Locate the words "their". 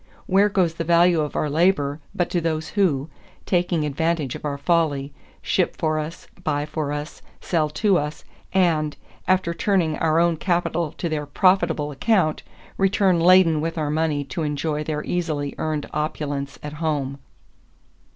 11.07-11.27, 14.83-15.03